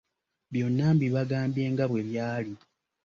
Byonna 0.51 0.87
mbibagambye 0.95 1.65
nga 1.73 1.85
bwe 1.89 2.01
byali. 2.09 2.53